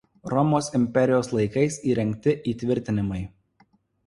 Romos 0.31 0.69
imperijos 0.79 1.29
laikais 1.39 1.77
įrengti 1.93 2.35
įtvirtinimai. 2.53 3.23